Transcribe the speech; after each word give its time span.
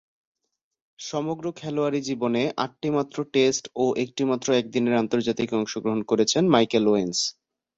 সমগ্র 0.99 1.45
খেলোয়াড়ী 1.59 1.99
জীবনে 2.07 2.41
আটটিমাত্র 2.65 3.17
টেস্ট 3.33 3.63
ও 3.75 3.85
একটিমাত্র 4.03 4.47
একদিনের 4.53 4.99
আন্তর্জাতিকে 5.01 5.53
অংশগ্রহণ 5.55 6.01
করেছেন 6.09 6.43
মাইকেল 6.53 6.85
ওয়েন্স। 6.89 7.17